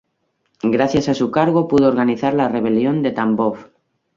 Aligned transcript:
Gracias 0.63 1.09
a 1.09 1.13
su 1.13 1.29
cargo 1.29 1.67
pudo 1.67 1.87
organizar 1.87 2.33
la 2.33 2.49
rebelión 2.49 3.03
de 3.03 3.11
Tambov. 3.11 3.67